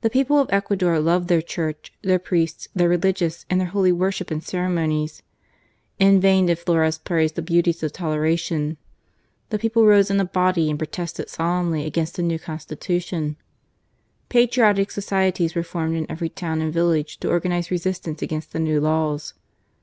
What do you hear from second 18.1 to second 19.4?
against the new laws.